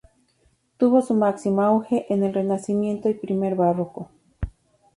[0.77, 4.09] Tuvo su máximo auge en el Renacimiento y primer Barroco.